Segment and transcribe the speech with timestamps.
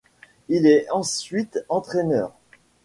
[0.49, 2.33] Il est ensuite entraîneur.